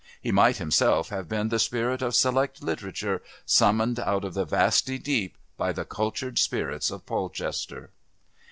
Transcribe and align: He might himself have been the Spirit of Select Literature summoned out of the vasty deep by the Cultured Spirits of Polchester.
He 0.19 0.31
might 0.31 0.57
himself 0.57 1.09
have 1.09 1.29
been 1.29 1.49
the 1.49 1.59
Spirit 1.59 2.01
of 2.01 2.15
Select 2.15 2.63
Literature 2.63 3.21
summoned 3.45 3.99
out 3.99 4.25
of 4.25 4.33
the 4.33 4.45
vasty 4.45 4.97
deep 4.97 5.37
by 5.57 5.71
the 5.71 5.85
Cultured 5.85 6.39
Spirits 6.39 6.89
of 6.89 7.05
Polchester. 7.05 7.91